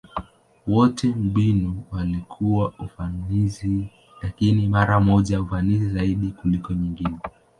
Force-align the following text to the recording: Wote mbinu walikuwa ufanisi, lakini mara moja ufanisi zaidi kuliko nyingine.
Wote 0.67 1.07
mbinu 1.07 1.83
walikuwa 1.91 2.73
ufanisi, 2.79 3.87
lakini 4.21 4.67
mara 4.67 4.99
moja 4.99 5.41
ufanisi 5.41 5.89
zaidi 5.89 6.27
kuliko 6.31 6.73
nyingine. 6.73 7.19